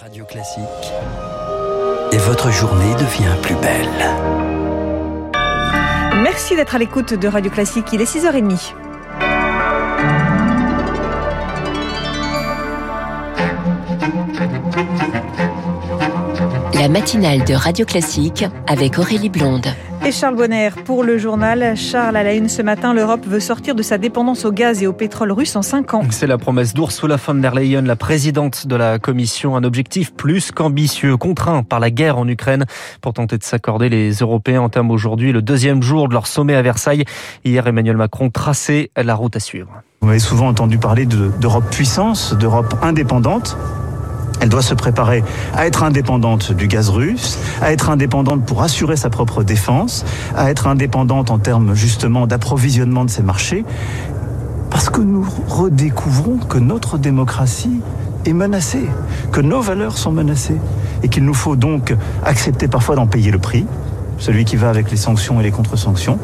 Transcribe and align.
Radio 0.00 0.24
Classique. 0.24 0.64
Et 2.10 2.16
votre 2.18 2.50
journée 2.50 2.92
devient 2.94 3.36
plus 3.42 3.54
belle. 3.54 3.88
Merci 6.22 6.56
d'être 6.56 6.74
à 6.74 6.78
l'écoute 6.78 7.14
de 7.14 7.28
Radio 7.28 7.50
Classique. 7.50 7.86
Il 7.92 8.00
est 8.00 8.12
6h30. 8.12 8.74
La 16.84 16.90
matinale 16.90 17.44
de 17.44 17.54
Radio 17.54 17.86
Classique 17.86 18.44
avec 18.66 18.98
Aurélie 18.98 19.30
Blonde. 19.30 19.68
Et 20.04 20.12
Charles 20.12 20.36
Bonner 20.36 20.68
pour 20.84 21.02
le 21.02 21.16
journal. 21.16 21.74
Charles, 21.78 22.14
à 22.14 22.22
la 22.22 22.34
une 22.34 22.50
ce 22.50 22.60
matin, 22.60 22.92
l'Europe 22.92 23.24
veut 23.26 23.40
sortir 23.40 23.74
de 23.74 23.82
sa 23.82 23.96
dépendance 23.96 24.44
au 24.44 24.52
gaz 24.52 24.82
et 24.82 24.86
au 24.86 24.92
pétrole 24.92 25.32
russe 25.32 25.56
en 25.56 25.62
5 25.62 25.94
ans. 25.94 26.02
C'est 26.10 26.26
la 26.26 26.36
promesse 26.36 26.74
d'Ursula 26.74 27.16
von 27.16 27.36
der 27.36 27.54
Leyen, 27.54 27.80
la 27.80 27.96
présidente 27.96 28.66
de 28.66 28.76
la 28.76 28.98
Commission. 28.98 29.56
Un 29.56 29.64
objectif 29.64 30.12
plus 30.12 30.52
qu'ambitieux, 30.52 31.16
contraint 31.16 31.62
par 31.62 31.80
la 31.80 31.90
guerre 31.90 32.18
en 32.18 32.28
Ukraine. 32.28 32.66
Pour 33.00 33.14
tenter 33.14 33.38
de 33.38 33.44
s'accorder, 33.44 33.88
les 33.88 34.16
Européens 34.16 34.60
entament 34.60 34.90
aujourd'hui 34.90 35.32
le 35.32 35.40
deuxième 35.40 35.82
jour 35.82 36.10
de 36.10 36.12
leur 36.12 36.26
sommet 36.26 36.54
à 36.54 36.60
Versailles. 36.60 37.04
Hier, 37.46 37.66
Emmanuel 37.66 37.96
Macron 37.96 38.28
traçait 38.28 38.90
la 38.94 39.14
route 39.14 39.36
à 39.36 39.40
suivre. 39.40 39.70
Vous 40.02 40.10
avez 40.10 40.18
souvent 40.18 40.48
entendu 40.48 40.76
parler 40.76 41.06
d'Europe 41.06 41.64
puissance, 41.70 42.34
d'Europe 42.34 42.74
indépendante. 42.82 43.56
Elle 44.44 44.50
doit 44.50 44.60
se 44.60 44.74
préparer 44.74 45.24
à 45.54 45.66
être 45.66 45.84
indépendante 45.84 46.52
du 46.52 46.68
gaz 46.68 46.90
russe, 46.90 47.38
à 47.62 47.72
être 47.72 47.88
indépendante 47.88 48.44
pour 48.44 48.62
assurer 48.62 48.94
sa 48.94 49.08
propre 49.08 49.42
défense, 49.42 50.04
à 50.36 50.50
être 50.50 50.66
indépendante 50.66 51.30
en 51.30 51.38
termes 51.38 51.72
justement 51.74 52.26
d'approvisionnement 52.26 53.06
de 53.06 53.10
ses 53.10 53.22
marchés, 53.22 53.64
parce 54.68 54.90
que 54.90 55.00
nous 55.00 55.26
redécouvrons 55.48 56.36
que 56.36 56.58
notre 56.58 56.98
démocratie 56.98 57.80
est 58.26 58.34
menacée, 58.34 58.84
que 59.32 59.40
nos 59.40 59.62
valeurs 59.62 59.96
sont 59.96 60.12
menacées, 60.12 60.60
et 61.02 61.08
qu'il 61.08 61.24
nous 61.24 61.32
faut 61.32 61.56
donc 61.56 61.96
accepter 62.22 62.68
parfois 62.68 62.96
d'en 62.96 63.06
payer 63.06 63.30
le 63.30 63.38
prix, 63.38 63.64
celui 64.18 64.44
qui 64.44 64.56
va 64.56 64.68
avec 64.68 64.90
les 64.90 64.98
sanctions 64.98 65.40
et 65.40 65.42
les 65.42 65.52
contre-sanctions, 65.52 66.18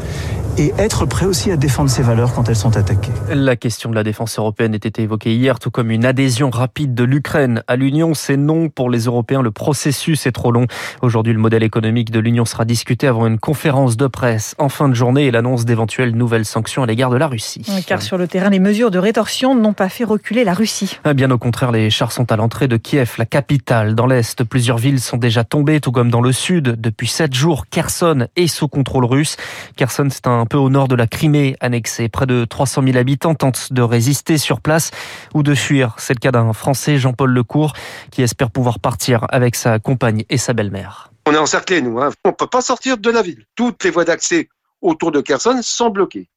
et 0.58 0.72
être 0.78 1.06
prêt 1.06 1.26
aussi 1.26 1.50
à 1.50 1.56
défendre 1.56 1.90
ses 1.90 2.02
valeurs 2.02 2.32
quand 2.34 2.48
elles 2.48 2.56
sont 2.56 2.76
attaquées. 2.76 3.12
La 3.28 3.56
question 3.56 3.90
de 3.90 3.94
la 3.94 4.02
défense 4.02 4.38
européenne 4.38 4.74
était 4.74 5.02
évoquée 5.02 5.34
hier, 5.34 5.58
tout 5.58 5.70
comme 5.70 5.90
une 5.90 6.04
adhésion 6.04 6.50
rapide 6.50 6.94
de 6.94 7.04
l'Ukraine 7.04 7.62
à 7.66 7.76
l'Union. 7.76 8.14
C'est 8.14 8.36
non 8.36 8.68
pour 8.68 8.90
les 8.90 9.04
Européens. 9.04 9.42
Le 9.42 9.50
processus 9.50 10.26
est 10.26 10.32
trop 10.32 10.52
long. 10.52 10.66
Aujourd'hui, 11.02 11.32
le 11.32 11.38
modèle 11.38 11.62
économique 11.62 12.10
de 12.10 12.20
l'Union 12.20 12.44
sera 12.44 12.64
discuté 12.64 13.06
avant 13.06 13.26
une 13.26 13.38
conférence 13.38 13.96
de 13.96 14.06
presse 14.06 14.54
en 14.58 14.68
fin 14.68 14.88
de 14.88 14.94
journée 14.94 15.26
et 15.26 15.30
l'annonce 15.30 15.64
d'éventuelles 15.64 16.14
nouvelles 16.14 16.44
sanctions 16.44 16.82
à 16.82 16.86
l'égard 16.86 17.10
de 17.10 17.16
la 17.16 17.26
Russie. 17.26 17.64
Car 17.86 18.02
sur 18.02 18.18
le 18.18 18.28
terrain, 18.28 18.50
les 18.50 18.58
mesures 18.58 18.90
de 18.90 18.98
rétorsion 18.98 19.54
n'ont 19.54 19.72
pas 19.72 19.88
fait 19.88 20.04
reculer 20.04 20.44
la 20.44 20.54
Russie. 20.54 20.98
Ah, 21.04 21.14
bien 21.14 21.30
au 21.30 21.38
contraire, 21.38 21.72
les 21.72 21.90
chars 21.90 22.12
sont 22.12 22.30
à 22.32 22.36
l'entrée 22.36 22.68
de 22.68 22.76
Kiev, 22.76 23.14
la 23.18 23.26
capitale. 23.26 23.94
Dans 23.94 24.06
l'Est, 24.06 24.44
plusieurs 24.44 24.78
villes 24.78 25.00
sont 25.00 25.16
déjà 25.16 25.44
tombées, 25.44 25.80
tout 25.80 25.92
comme 25.92 26.10
dans 26.10 26.20
le 26.20 26.32
Sud. 26.32 26.80
Depuis 26.80 27.08
sept 27.08 27.34
jours, 27.34 27.66
Kherson 27.70 28.26
est 28.36 28.46
sous 28.46 28.68
contrôle 28.68 29.04
russe. 29.04 29.36
Kherson, 29.76 30.08
c'est 30.10 30.26
un 30.26 30.39
peu 30.46 30.56
au 30.56 30.70
nord 30.70 30.88
de 30.88 30.94
la 30.94 31.06
Crimée 31.06 31.56
annexée. 31.60 32.08
Près 32.08 32.26
de 32.26 32.44
300 32.44 32.82
000 32.84 32.96
habitants 32.96 33.34
tentent 33.34 33.72
de 33.72 33.82
résister 33.82 34.38
sur 34.38 34.60
place 34.60 34.90
ou 35.34 35.42
de 35.42 35.54
fuir. 35.54 35.94
C'est 35.98 36.14
le 36.14 36.18
cas 36.18 36.32
d'un 36.32 36.52
Français, 36.52 36.98
Jean-Paul 36.98 37.30
Lecourt, 37.30 37.74
qui 38.10 38.22
espère 38.22 38.50
pouvoir 38.50 38.78
partir 38.78 39.26
avec 39.30 39.54
sa 39.54 39.78
compagne 39.78 40.24
et 40.30 40.38
sa 40.38 40.52
belle-mère. 40.52 41.10
On 41.26 41.32
est 41.32 41.38
encerclés, 41.38 41.82
nous. 41.82 42.00
Hein. 42.00 42.10
On 42.24 42.30
ne 42.30 42.34
peut 42.34 42.46
pas 42.46 42.62
sortir 42.62 42.98
de 42.98 43.10
la 43.10 43.22
ville. 43.22 43.44
Toutes 43.54 43.84
les 43.84 43.90
voies 43.90 44.04
d'accès 44.04 44.48
autour 44.80 45.12
de 45.12 45.20
Kherson 45.20 45.60
sont 45.62 45.90
bloquées. 45.90 46.28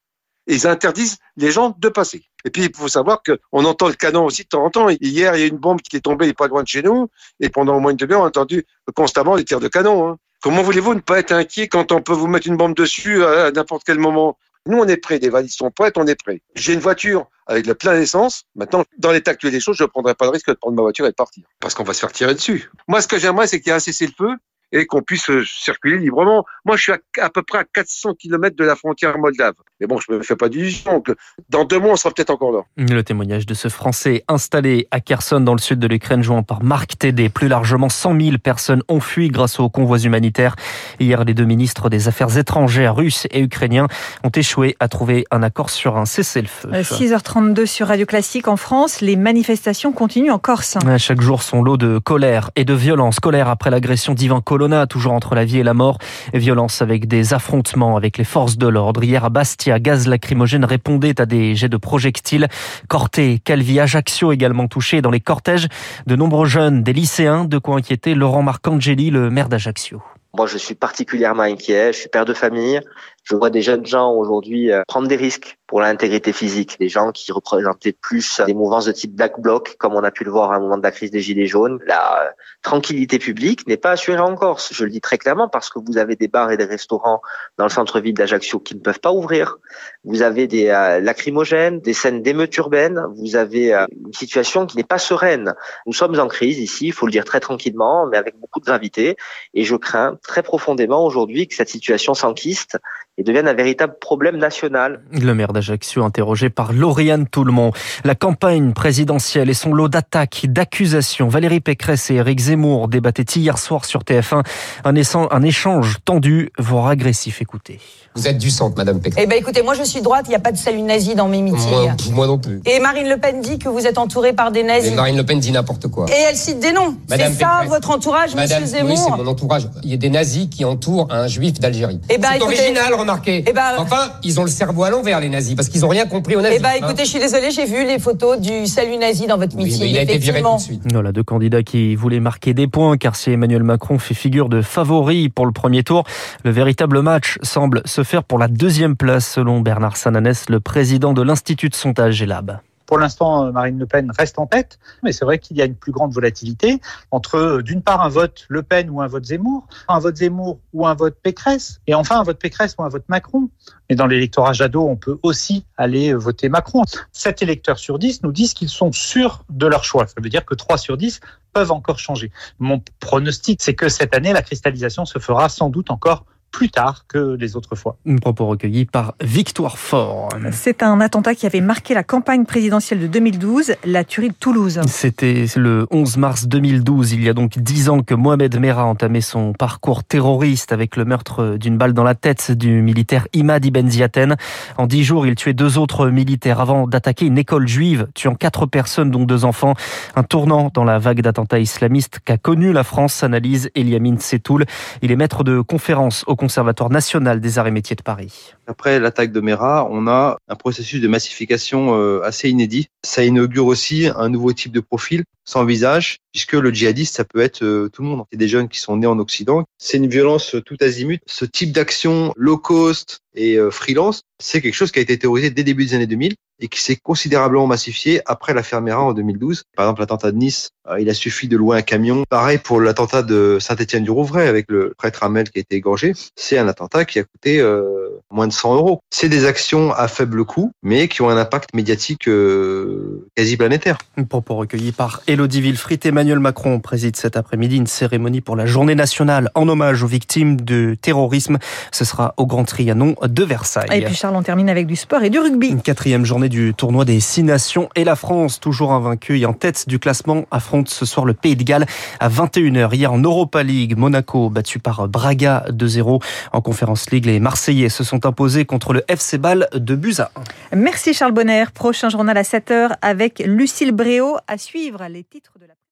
Ils 0.48 0.68
interdisent 0.68 1.18
les 1.38 1.52
gens 1.52 1.76
de 1.80 1.90
passer. 1.90 2.26
Et 2.46 2.50
puis, 2.50 2.64
il 2.64 2.76
faut 2.76 2.90
savoir 2.90 3.22
qu'on 3.24 3.64
entend 3.64 3.88
le 3.88 3.94
canon 3.94 4.26
aussi 4.26 4.44
de 4.44 4.50
temps 4.50 4.66
en 4.66 4.70
temps. 4.70 4.90
Hier, 4.90 5.36
il 5.36 5.40
y 5.40 5.44
a 5.44 5.48
une 5.48 5.58
bombe 5.58 5.82
qui 5.82 5.96
est 5.96 6.02
tombée 6.02 6.34
pas 6.34 6.48
loin 6.48 6.64
de 6.64 6.68
chez 6.68 6.82
nous. 6.82 7.08
Et 7.40 7.50
pendant 7.50 7.78
au 7.78 7.80
moins 7.80 7.92
une 7.92 7.98
demi-heure, 7.98 8.22
on 8.22 8.26
a 8.26 8.28
entendu 8.28 8.66
constamment 8.94 9.36
les 9.36 9.46
tirs 9.46 9.62
de 9.62 9.70
canon. 9.70 10.10
Hein. 10.10 10.18
Comment 10.44 10.62
voulez-vous 10.62 10.94
ne 10.94 11.00
pas 11.00 11.20
être 11.20 11.32
inquiet 11.32 11.70
quand 11.70 11.94
on 11.94 12.02
peut 12.02 12.12
vous 12.12 12.28
mettre 12.28 12.48
une 12.48 12.58
bombe 12.58 12.76
dessus 12.76 13.24
à 13.24 13.50
n'importe 13.52 13.84
quel 13.86 13.98
moment? 13.98 14.38
Nous, 14.66 14.78
on 14.78 14.86
est 14.90 14.98
prêts. 14.98 15.18
Les 15.18 15.30
valises 15.30 15.56
sont 15.56 15.72
prêtes, 15.72 15.98
on 15.98 16.06
est 16.06 16.22
prêts. 16.22 16.42
J'ai 16.56 16.74
une 16.74 16.82
voiture 16.82 17.28
avec 17.48 17.66
le 17.66 17.76
plein 17.76 17.94
d'essence. 17.94 18.44
Maintenant, 18.54 18.84
dans 18.98 19.14
l'état 19.14 19.32
actuel 19.32 19.54
des 19.54 19.62
choses, 19.62 19.78
je 19.78 19.84
ne 19.84 19.88
prendrai 19.88 20.16
pas 20.16 20.26
le 20.26 20.32
risque 20.32 20.50
de 20.50 20.56
prendre 20.56 20.76
ma 20.76 20.82
voiture 20.82 21.06
et 21.06 21.12
de 21.12 21.16
partir. 21.16 21.46
Parce 21.62 21.74
qu'on 21.74 21.86
va 21.86 21.94
se 21.94 22.02
faire 22.02 22.12
tirer 22.12 22.34
dessus. 22.34 22.70
Moi, 22.90 23.02
ce 23.02 23.08
que 23.08 23.18
j'aimerais, 23.18 23.48
c'est 23.48 23.62
qu'il 23.62 23.70
y 23.70 23.72
ait 23.72 23.78
un 23.78 23.80
cessez-le-feu 23.80 24.36
et 24.74 24.86
qu'on 24.86 25.02
puisse 25.02 25.30
circuler 25.46 26.00
librement. 26.00 26.46
Moi, 26.66 26.76
je 26.76 26.82
suis 26.82 26.92
à, 26.92 26.98
à, 27.22 27.30
peu 27.30 27.44
près 27.44 27.60
à 27.60 27.64
400 27.64 28.16
km 28.16 28.56
de 28.56 28.64
la 28.66 28.76
frontière 28.76 29.18
moldave. 29.18 29.54
Mais 29.80 29.88
bon, 29.88 30.00
je 30.00 30.12
ne 30.12 30.18
me 30.18 30.24
fais 30.24 30.36
pas 30.36 30.50
d'illusions. 30.50 31.02
Dans 31.50 31.64
deux 31.64 31.80
mois, 31.80 31.92
on 31.92 31.96
sera 31.96 32.14
peut-être 32.14 32.32
encore 32.32 32.52
là. 32.52 32.62
Le 32.78 33.02
témoignage 33.02 33.46
de 33.46 33.54
ce 33.54 33.68
Français 33.68 34.24
installé 34.28 34.88
à 34.92 35.00
Kherson, 35.00 35.40
dans 35.42 35.54
le 35.54 35.60
sud 35.60 35.80
de 35.80 35.88
l'Ukraine, 35.88 36.24
jouant 36.24 36.42
par 36.42 36.64
Marc 36.64 36.98
Tédé. 36.98 37.30
Plus 37.30 37.48
largement, 37.48 37.90
100 37.90 38.20
000 38.20 38.38
personnes 38.38 38.82
ont 38.88 39.00
fui 39.00 39.30
grâce 39.30 39.60
aux 39.60 39.70
convois 39.70 40.00
humanitaires. 40.00 40.56
Hier, 41.00 41.24
les 41.24 41.34
deux 41.34 41.46
ministres 41.46 41.90
des 41.90 42.08
Affaires 42.08 42.36
étrangères 42.38 42.96
russes 42.96 43.28
et 43.32 43.42
ukrainiens 43.42 43.88
ont 44.24 44.30
échoué 44.30 44.76
à 44.80 44.88
trouver 44.88 45.26
un 45.30 45.44
accord 45.44 45.70
sur 45.70 45.98
un 45.98 46.06
cessez-le-feu. 46.06 46.70
6h32 46.72 47.66
sur 47.68 47.88
Radio 47.88 48.06
Classique 48.06 48.48
en 48.48 48.58
France. 48.58 49.02
Les 49.02 49.16
manifestations 49.16 49.92
continuent 49.92 50.32
en 50.32 50.40
Corse. 50.40 50.78
Chaque 50.98 51.22
jour, 51.22 51.44
son 51.44 51.62
lot 51.62 51.78
de 51.78 52.00
colère 52.00 52.50
et 52.56 52.66
de 52.66 52.74
violence. 52.74 53.20
Colère 53.20 53.50
après 53.50 53.70
l'agression 53.70 54.14
d'Ivan 54.14 54.42
Toujours 54.90 55.14
entre 55.14 55.36
la 55.36 55.44
vie 55.46 55.60
et 55.60 55.64
la 55.64 55.74
mort. 55.74 55.98
Violence 56.34 56.82
avec 56.82 57.08
des 57.08 57.34
affrontements 57.34 57.98
avec 57.98 58.18
les 58.18 58.24
forces 58.24 58.58
de 58.58 58.68
l'ordre. 58.68 59.04
Hier 59.04 59.26
à 59.26 59.30
Bastia, 59.30 59.80
gaz 59.80 60.08
lacrymogène 60.08 60.64
répondait 60.64 61.20
à 61.20 61.26
des 61.26 61.56
jets 61.56 61.70
de 61.70 61.78
projectiles. 61.78 62.48
Corté, 62.88 63.40
Calvi, 63.44 63.80
Ajaccio 63.80 64.32
également 64.32 64.68
touchés. 64.68 65.02
Dans 65.02 65.12
les 65.12 65.20
cortèges, 65.20 65.68
de 66.08 66.16
nombreux 66.16 66.46
jeunes, 66.46 66.82
des 66.82 66.94
lycéens, 66.94 67.46
de 67.46 67.58
quoi 67.58 67.78
inquiéter 67.78 68.16
Laurent 68.16 68.42
Marcangeli, 68.42 69.10
le 69.10 69.30
maire 69.30 69.50
d'Ajaccio. 69.50 70.02
Moi, 70.36 70.48
je 70.48 70.58
suis 70.58 70.74
particulièrement 70.74 71.44
inquiet. 71.44 71.94
Je 71.94 72.00
suis 72.00 72.10
père 72.10 72.26
de 72.26 72.34
famille. 72.34 72.80
Je 73.24 73.36
vois 73.36 73.50
des 73.50 73.62
jeunes 73.62 73.86
gens 73.86 74.12
aujourd'hui 74.12 74.72
prendre 74.88 75.08
des 75.08 75.16
risques 75.16 75.58
pour 75.74 75.82
l'intégrité 75.82 76.34
physique. 76.34 76.78
Des 76.80 76.88
gens 76.88 77.12
qui 77.12 77.32
représentaient 77.32 77.94
plus 77.94 78.42
des 78.46 78.54
mouvances 78.54 78.86
de 78.86 78.92
type 78.92 79.16
Black 79.16 79.40
Bloc, 79.40 79.76
comme 79.80 79.96
on 79.96 80.04
a 80.04 80.12
pu 80.12 80.24
le 80.24 80.30
voir 80.30 80.52
à 80.52 80.58
un 80.58 80.60
moment 80.60 80.78
de 80.78 80.84
la 80.84 80.92
crise 80.92 81.10
des 81.10 81.20
Gilets 81.20 81.48
jaunes. 81.48 81.80
La 81.88 82.32
tranquillité 82.62 83.18
publique 83.18 83.66
n'est 83.66 83.78
pas 83.78 83.92
assurée 83.92 84.20
en 84.20 84.36
Corse. 84.36 84.72
Je 84.72 84.84
le 84.84 84.92
dis 84.92 85.02
très 85.02 85.18
clairement 85.18 85.48
parce 85.48 85.72
que 85.72 85.80
vous 85.80 85.98
avez 85.98 86.16
des 86.16 86.28
bars 86.28 86.52
et 86.52 86.58
des 86.58 86.66
restaurants 86.66 87.22
dans 87.58 87.66
le 87.66 87.72
centre-ville 87.72 88.14
d'Ajaccio 88.14 88.60
qui 88.60 88.76
ne 88.76 88.82
peuvent 88.82 89.00
pas 89.00 89.12
ouvrir. 89.12 89.58
Vous 90.04 90.22
avez 90.22 90.46
des 90.46 90.68
euh, 90.68 91.00
lacrymogènes, 91.00 91.80
des 91.80 91.94
scènes 91.94 92.22
d'émeutes 92.22 92.56
urbaines. 92.58 93.02
Vous 93.16 93.36
avez 93.36 93.74
euh, 93.74 93.88
une 94.06 94.14
situation 94.14 94.68
qui 94.68 94.78
n'est 94.78 94.84
pas 94.84 95.00
sereine. 95.00 95.56
Nous 95.88 95.94
sommes 95.94 96.20
en 96.20 96.28
crise 96.28 96.60
ici, 96.60 96.86
il 96.86 96.94
faut 96.94 97.08
le 97.08 97.12
dire 97.12 97.26
très 97.26 97.40
tranquillement, 97.40 98.06
mais 98.06 98.18
avec 98.18 98.38
beaucoup 98.40 98.60
de 98.60 98.66
gravité. 98.66 99.16
Et 99.56 99.64
je 99.64 99.76
crains 99.76 100.20
très 100.22 100.44
profondément 100.44 101.04
aujourd'hui 101.04 101.48
que 101.48 101.56
cette 101.56 101.70
situation 101.70 102.14
s'enquiste 102.14 102.78
et 103.18 103.24
devienne 103.24 103.48
un 103.48 103.54
véritable 103.54 103.96
problème 104.00 104.38
national. 104.38 105.02
Le 105.12 105.34
maire 105.36 105.54
d'Ajaccio 105.54 106.04
interrogé 106.04 106.50
par 106.50 106.74
Lauriane 106.74 107.28
Toulmont. 107.28 107.72
La 108.04 108.16
campagne 108.16 108.74
présidentielle 108.74 109.52
et 109.52 109.54
son 109.54 109.74
lot 109.74 109.88
d'attaques, 109.88 110.48
d'accusations. 110.50 111.28
Valérie 111.28 111.60
Pécresse 111.60 112.10
et 112.10 112.16
Éric 112.16 112.40
Zemmour 112.40 112.88
débattaient 112.88 113.40
hier 113.40 113.60
soir 113.60 113.86
sur 113.86 114.02
TF1 114.02 114.44
un, 114.84 115.28
un 115.30 115.44
échange 115.44 115.98
tendu, 116.06 116.50
voire 116.58 116.88
agressif. 116.88 117.42
Écoutez. 117.42 117.80
Vous 118.16 118.28
êtes 118.28 118.38
du 118.38 118.50
centre, 118.52 118.78
Madame 118.78 119.00
Pécresse. 119.00 119.24
Eh 119.24 119.28
ben, 119.28 119.38
écoutez, 119.40 119.64
moi 119.64 119.74
je 119.74 119.84
suis 119.84 120.02
droite, 120.02 120.26
il 120.28 120.30
n'y 120.30 120.36
a 120.36 120.40
pas 120.40 120.52
de 120.52 120.58
salut 120.58 120.82
nazi 120.82 121.16
dans 121.16 121.28
mes 121.28 121.42
meetings. 121.42 121.70
Moi, 121.70 121.96
moi, 122.12 122.28
non 122.28 122.38
plus. 122.38 122.62
Et 122.66 122.80
Marine 122.80 123.10
Le 123.10 123.18
Pen 123.18 123.42
dit 123.42 123.58
que 123.58 123.70
vous 123.70 123.88
êtes 123.88 123.98
entouré 123.98 124.34
par 124.34 124.52
des 124.52 124.64
nazis. 124.64 124.92
Et 124.92 124.96
Marine 124.96 125.18
Le 125.18 125.26
Pen 125.26 125.40
dit 125.40 125.52
n'importe 125.52 125.88
quoi. 125.88 126.06
Et 126.10 126.22
elle 126.30 126.36
cite 126.36 126.60
des 126.60 126.72
noms. 126.74 126.96
C'est 127.10 127.18
ça 127.18 127.30
Pécresse. 127.30 127.70
votre 127.70 127.90
entourage, 127.90 128.36
Madame, 128.36 128.62
Monsieur 128.62 128.78
Zemmour 128.78 128.92
Oui, 128.92 128.98
c'est 128.98 129.24
mon 129.24 129.28
entourage. 129.28 129.68
Il 129.84 129.90
y 129.90 129.94
a 129.94 129.98
des 129.98 130.10
nazis 130.10 130.48
qui 130.48 130.64
entourent 130.64 131.08
un 131.12 131.28
juif 131.28 131.60
d'Algérie. 131.60 132.00
Eh 132.10 132.18
ben, 132.18 132.30
c'est 132.38 132.44
original, 132.44 132.94
remarquez. 133.04 133.44
Eh 133.48 133.54
ben- 133.54 133.62
Enfin, 133.78 134.12
ils 134.24 134.40
ont 134.40 134.44
le 134.44 134.50
cerveau 134.50 134.84
à 134.84 134.90
l'envers, 134.90 135.20
les 135.20 135.30
nazis, 135.30 135.56
parce 135.56 135.70
qu'ils 135.70 135.82
n'ont 135.82 135.88
rien 135.88 136.06
compris 136.06 136.36
aux 136.36 136.42
nazis. 136.42 136.58
Eh 136.60 136.62
ben, 136.62 136.70
hein. 136.70 136.86
écoutez, 136.88 137.06
je 137.06 137.10
suis 137.10 137.20
désolée, 137.20 137.52
j'ai 137.52 137.66
vu 137.66 137.86
les 137.86 138.00
photos 138.00 138.40
du 138.40 138.66
salut 138.68 138.98
nazi 138.98 139.28
dans 139.28 139.38
votre 139.38 139.56
Oui, 139.56 139.66
meeting. 139.66 139.88
il 139.90 139.98
a 139.98 140.02
été 140.02 140.18
viré 140.18 140.42
tout 140.42 140.48
effectivement. 140.48 140.56
de 140.58 140.62
suite. 140.62 140.82
Voilà, 140.92 141.12
deux 141.12 141.24
candidats 141.24 141.64
qui 141.64 141.96
voulaient 141.96 142.20
marquer 142.20 142.54
des 142.54 142.68
points, 142.68 142.98
car 142.98 143.16
si 143.16 143.32
Emmanuel 143.32 143.64
Macron 143.64 144.00
fait 144.00 144.14
figure 144.14 144.50
de 144.50 144.62
favori 144.62 145.30
pour 145.30 145.46
le 145.46 145.52
premier 145.52 145.84
tour, 145.84 146.04
le 146.44 146.52
véritable 146.52 147.02
match 147.02 147.38
semble 147.42 147.82
se 147.86 148.04
faire 148.04 148.24
pour 148.24 148.40
la 148.40 148.48
deuxième 148.48 148.96
place, 148.96 149.28
selon 149.28 149.62
Bernard 149.62 149.98
Sananès, 149.98 150.50
le 150.50 150.60
président 150.60 151.14
de 151.14 151.22
l'Institut 151.22 151.70
de 151.70 151.76
sondage 151.76 152.16
Gelab. 152.16 152.60
Pour 152.94 153.00
l'instant, 153.00 153.48
euh, 153.48 153.52
Marine 153.52 153.80
Le 153.80 153.88
Pen 153.88 154.12
reste 154.16 154.38
en 154.38 154.46
tête, 154.46 154.78
mais 155.02 155.14
c'est 155.14 155.26
vrai 155.26 155.40
qu'il 155.40 155.58
y 155.58 155.64
a 155.64 155.66
une 155.66 155.74
plus 155.74 155.92
grande 155.92 156.14
volatilité 156.14 156.80
entre, 157.10 157.38
euh, 157.38 157.64
d'une 157.64 157.82
part, 157.82 158.02
un 158.02 158.08
vote 158.08 158.46
Le 158.50 158.62
Pen 158.62 158.88
ou 158.92 159.02
un 159.02 159.08
vote 159.08 159.26
Zemmour, 159.26 159.66
un 159.88 159.98
vote 159.98 160.16
Zemmour 160.16 160.60
ou 160.74 160.86
un 160.86 160.94
vote 160.94 161.18
Pécresse, 161.24 161.82
et 161.88 161.96
enfin 161.96 162.20
un 162.20 162.24
vote 162.24 162.38
Pécresse 162.38 162.76
ou 162.78 162.84
un 162.84 162.90
vote 162.90 163.06
Macron. 163.08 163.50
Et 163.90 163.96
dans 163.96 164.06
l'électorat 164.06 164.54
Jadot, 164.54 164.88
on 164.88 164.96
peut 164.96 165.18
aussi 165.24 165.66
aller 165.76 166.14
euh, 166.14 166.18
voter 166.18 166.50
Macron. 166.50 166.84
7 167.14 167.42
électeurs 167.42 167.80
sur 167.80 167.98
10 167.98 168.22
nous 168.22 168.32
disent 168.32 168.54
qu'ils 168.54 168.70
sont 168.70 168.92
sûrs 168.92 169.44
de 169.50 169.66
leur 169.66 169.84
choix. 169.84 170.06
Ça 170.06 170.22
veut 170.22 170.30
dire 170.30 170.46
que 170.46 170.54
3 170.54 170.78
sur 170.78 170.96
10 170.96 171.20
peuvent 171.52 171.72
encore 171.72 171.98
changer. 171.98 172.32
Mon 172.60 172.80
pronostic, 173.00 173.64
c'est 173.64 173.74
que 173.74 173.90
cette 173.90 174.16
année, 174.16 174.34
la 174.34 174.44
cristallisation 174.44 175.06
se 175.06 175.18
fera 175.18 175.50
sans 175.50 175.72
doute 175.72 175.90
encore 175.90 176.26
plus 176.54 176.70
tard 176.70 177.06
que 177.10 177.36
les 177.38 177.58
autres 177.58 177.76
fois. 177.76 177.98
Un 178.08 178.18
propos 178.18 178.46
recueilli 178.46 178.86
par 178.86 179.16
Victoire 179.20 179.78
Fort. 179.78 180.30
C'est 180.52 180.84
un 180.84 181.02
attentat 181.02 181.34
qui 181.36 181.48
avait 181.48 181.62
marqué 181.62 181.96
la 181.96 182.04
campagne 182.04 182.46
présidentielle 182.46 183.00
de 183.00 183.08
2012, 183.08 183.74
la 183.84 184.04
tuerie 184.04 184.30
de 184.30 184.36
Toulouse. 184.36 184.80
C'était 184.88 185.46
le 185.56 185.88
11 185.90 186.18
mars 186.18 186.48
2012, 186.48 187.14
il 187.14 187.24
y 187.24 187.30
a 187.30 187.34
donc 187.34 187.58
dix 187.58 187.90
ans 187.90 188.02
que 188.02 188.14
Mohamed 188.14 188.58
Merah 188.60 188.86
entamait 188.86 189.22
son 189.22 189.54
parcours 189.54 190.04
terroriste 190.04 190.72
avec 190.72 190.96
le 190.96 191.06
meurtre 191.06 191.58
d'une 191.58 191.78
balle 191.78 191.94
dans 191.94 192.04
la 192.04 192.14
tête 192.14 192.52
du 192.52 192.84
militaire 192.84 193.28
Imad 193.34 193.66
Ibn 193.66 193.90
Ziaten. 193.90 194.36
En 194.78 194.86
dix 194.86 195.04
jours, 195.04 195.26
il 195.26 195.34
tuait 195.34 195.54
deux 195.54 195.80
autres 195.80 196.10
militaires 196.10 196.62
avant 196.62 196.88
d'attaquer 196.88 197.26
une 197.26 197.40
école 197.40 197.68
juive, 197.68 198.08
tuant 198.14 198.36
quatre 198.36 198.68
personnes, 198.68 199.10
dont 199.10 199.24
deux 199.24 199.44
enfants. 199.44 199.74
Un 200.16 200.24
tournant 200.24 200.70
dans 200.72 200.84
la 200.84 201.00
vague 201.00 201.22
d'attentats 201.22 201.60
islamistes 201.60 202.20
qu'a 202.24 202.38
connu 202.38 202.74
la 202.74 202.84
France, 202.84 203.24
analyse 203.24 203.72
Eliamine 203.74 204.20
Setoul. 204.20 204.66
Il 205.02 205.12
est 205.12 205.16
maître 205.16 205.44
de 205.44 205.60
conférence 205.62 206.24
au 206.28 206.36
Conservatoire 206.44 206.90
national 206.90 207.40
des 207.40 207.58
arts 207.58 207.68
et 207.68 207.72
métiers 207.72 207.96
de 207.96 208.02
Paris. 208.02 208.52
Après 208.68 209.00
l'attaque 209.00 209.32
de 209.32 209.40
Mera, 209.40 209.88
on 209.90 210.08
a 210.08 210.36
un 210.50 210.56
processus 210.56 211.00
de 211.00 211.08
massification 211.08 211.98
euh, 211.98 212.20
assez 212.22 212.50
inédit. 212.50 212.88
Ça 213.02 213.24
inaugure 213.24 213.66
aussi 213.66 214.10
un 214.14 214.28
nouveau 214.28 214.52
type 214.52 214.74
de 214.74 214.82
profil 214.82 215.24
sans 215.46 215.64
visage, 215.64 216.18
puisque 216.34 216.52
le 216.52 216.74
djihadiste, 216.74 217.16
ça 217.16 217.24
peut 217.24 217.40
être 217.40 217.64
euh, 217.64 217.88
tout 217.88 218.02
le 218.02 218.10
monde. 218.10 218.24
C'est 218.30 218.38
des 218.38 218.50
jeunes 218.50 218.68
qui 218.68 218.82
sont 218.82 218.98
nés 218.98 219.08
en 219.08 219.20
Occident. 219.20 219.64
C'est 219.78 220.00
une 220.00 220.10
violence 220.10 220.58
tout 220.66 220.76
azimut. 220.82 221.22
Ce 221.28 221.46
type 221.46 221.72
d'action 221.72 222.34
low 222.36 222.58
cost 222.58 223.20
et 223.36 223.58
euh, 223.58 223.72
freelance, 223.72 224.24
c'est 224.38 224.60
quelque 224.60 224.76
chose 224.76 224.92
qui 224.92 225.00
a 225.00 225.02
été 225.02 225.18
théorisé 225.18 225.50
dès 225.50 225.64
début 225.64 225.86
des 225.86 225.94
années 225.94 226.08
2000 226.08 226.36
et 226.60 226.68
qui 226.68 226.82
s'est 226.82 226.96
considérablement 226.96 227.68
massifié 227.68 228.22
après 228.26 228.54
l'affaire 228.54 228.82
Mera 228.82 229.04
en 229.04 229.14
2012. 229.14 229.64
Par 229.76 229.86
exemple, 229.86 230.02
l'attentat 230.02 230.32
de 230.32 230.38
Nice, 230.38 230.70
il 231.00 231.10
a 231.10 231.14
suffi 231.14 231.48
de 231.48 231.58
louer 231.58 231.78
un 231.78 231.82
camion. 231.82 232.24
Pareil 232.30 232.58
pour 232.58 232.80
l'attentat 232.82 233.24
de 233.24 233.58
Saint-Étienne-du-Rouvray 233.60 234.48
avec 234.48 234.66
le 234.70 234.94
prêtre 234.98 235.24
Hamel 235.24 235.50
qui 235.50 235.60
a 235.60 235.62
été 235.62 235.76
égorgé. 235.76 236.14
C'est 236.36 236.58
un 236.58 236.68
attentat 236.68 237.06
qui 237.06 237.20
a 237.20 237.24
coûté 237.24 237.60
euh, 237.60 238.20
moins 238.32 238.48
de 238.48 238.54
100 238.54 238.76
euros. 238.76 239.00
C'est 239.10 239.30
des 239.30 239.46
actions 239.46 239.94
à 239.94 240.08
faible 240.08 240.44
coût, 240.46 240.72
mais 240.82 241.08
qui 241.08 241.22
ont 241.22 241.30
un 241.30 241.38
impact 241.38 241.74
médiatique 241.74 242.28
euh, 242.28 243.28
quasi 243.36 243.58
planétaire. 243.58 243.98
Propos 244.30 244.56
recueilli 244.56 244.92
par 244.92 245.22
Elodie 245.28 245.62
Villefrit. 245.62 246.00
Emmanuel 246.04 246.40
Macron 246.40 246.80
préside 246.80 247.16
cet 247.16 247.38
après-midi 247.38 247.78
une 247.78 247.88
cérémonie 247.88 248.42
pour 248.42 248.56
la 248.56 248.66
journée 248.66 248.96
nationale 248.96 249.50
en 249.56 249.68
hommage 249.70 250.04
aux 250.04 250.08
victimes 250.08 250.60
de 250.60 250.96
terrorisme. 251.02 251.58
Ce 251.92 252.06
sera 252.06 252.34
au 252.38 252.46
Grand 252.46 252.66
Trianon 252.66 253.16
de 253.22 253.44
Versailles. 253.44 253.88
Et 253.92 254.04
puis 254.04 254.16
Charles, 254.16 254.36
on 254.36 254.44
termine 254.44 254.70
avec 254.70 254.88
du 254.88 254.96
sport 254.96 255.24
et 255.24 255.30
du 255.30 255.40
rugby. 255.40 255.70
Une 255.70 255.82
quatrième 255.82 256.26
journée 256.26 256.50
du 256.54 256.76
tournoi 256.76 257.04
des 257.04 257.20
Six 257.20 257.42
Nations 257.42 257.90
et 257.96 258.04
la 258.04 258.16
France, 258.16 258.60
toujours 258.60 258.92
invaincue 258.92 259.40
et 259.40 259.48
en 259.48 259.54
tête 259.54 259.90
du 259.90 259.98
classement, 259.98 260.46
affronte 260.52 260.88
ce 260.88 261.04
soir 261.04 261.26
le 261.26 261.34
Pays 261.34 261.56
de 261.56 261.64
Galles 261.64 261.88
à 262.20 262.30
21h. 262.30 262.94
Hier 262.94 263.12
en 263.12 263.18
Europa 263.18 263.64
League, 263.64 263.98
Monaco 263.98 264.52
battu 264.52 264.78
par 264.78 265.08
Braga 265.08 265.66
2-0. 265.70 266.22
En 266.52 266.62
Conférence 266.62 267.10
League, 267.10 267.26
les 267.26 267.40
Marseillais 267.40 267.90
se 267.90 268.04
sont 268.04 268.28
imposés 268.28 268.66
contre 268.66 268.94
le 268.94 269.04
FC 269.08 269.40
Bâle 269.40 269.68
de 269.74 269.96
Buza. 269.96 270.30
Merci 270.76 271.16
Charles 271.16 271.32
Bonner. 271.32 271.66
Prochain 271.74 272.10
journal 272.10 272.38
à 272.38 272.44
7h 272.44 272.98
avec 273.02 273.42
Lucille 273.44 273.92
Bréau 273.92 274.38
à 274.48 274.60
suivre 274.60 275.04
les 275.10 275.24
titres 275.24 275.54
de 275.60 275.66
la 275.66 275.74